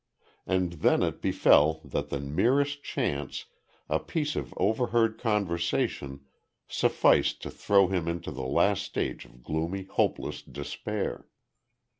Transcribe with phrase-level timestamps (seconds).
[0.47, 3.45] And then it befell that the merest chance
[3.87, 6.25] a piece of overheard conversation
[6.67, 11.27] sufficed to throw him into the last stage of gloomy, hopeless despair.